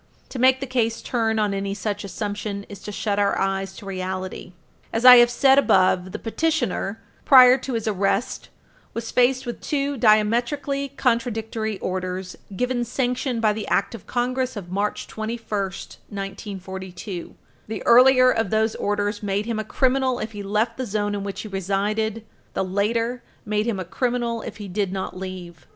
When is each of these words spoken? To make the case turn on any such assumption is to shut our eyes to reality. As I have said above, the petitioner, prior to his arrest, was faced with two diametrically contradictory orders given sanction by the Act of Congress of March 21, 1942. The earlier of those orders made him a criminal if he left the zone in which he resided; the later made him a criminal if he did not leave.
To 0.29 0.39
make 0.39 0.61
the 0.61 0.65
case 0.65 0.99
turn 0.99 1.37
on 1.37 1.53
any 1.53 1.75
such 1.75 2.03
assumption 2.03 2.65
is 2.67 2.79
to 2.81 2.91
shut 2.91 3.19
our 3.19 3.37
eyes 3.37 3.75
to 3.75 3.85
reality. 3.85 4.53
As 4.91 5.05
I 5.05 5.17
have 5.17 5.29
said 5.29 5.59
above, 5.59 6.11
the 6.11 6.17
petitioner, 6.17 6.99
prior 7.23 7.55
to 7.59 7.73
his 7.73 7.87
arrest, 7.87 8.49
was 8.95 9.11
faced 9.11 9.45
with 9.45 9.61
two 9.61 9.97
diametrically 9.97 10.89
contradictory 10.97 11.77
orders 11.81 12.35
given 12.55 12.83
sanction 12.83 13.39
by 13.39 13.53
the 13.53 13.67
Act 13.67 13.93
of 13.93 14.07
Congress 14.07 14.55
of 14.55 14.71
March 14.71 15.05
21, 15.07 15.39
1942. 15.61 17.35
The 17.67 17.85
earlier 17.85 18.31
of 18.31 18.49
those 18.49 18.73
orders 18.73 19.21
made 19.21 19.45
him 19.45 19.59
a 19.59 19.63
criminal 19.63 20.17
if 20.17 20.31
he 20.31 20.41
left 20.41 20.77
the 20.77 20.85
zone 20.87 21.13
in 21.13 21.23
which 21.23 21.41
he 21.41 21.47
resided; 21.47 22.25
the 22.55 22.63
later 22.65 23.21
made 23.45 23.67
him 23.67 23.79
a 23.79 23.85
criminal 23.85 24.41
if 24.41 24.57
he 24.57 24.67
did 24.67 24.91
not 24.91 25.15
leave. 25.15 25.67